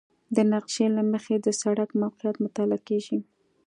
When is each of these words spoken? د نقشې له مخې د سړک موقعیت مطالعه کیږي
د 0.35 0.37
نقشې 0.51 0.85
له 0.97 1.01
مخې 1.11 1.35
د 1.41 1.47
سړک 1.61 1.89
موقعیت 2.01 2.35
مطالعه 2.45 2.79
کیږي 2.87 3.19